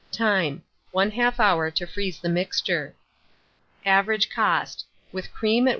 [0.11, 0.63] Time.
[0.95, 2.95] 1/2 hour to freeze the mixture.
[3.85, 5.69] Average cost, with cream at 1s.